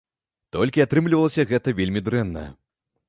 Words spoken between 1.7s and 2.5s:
вельмі дрэнна.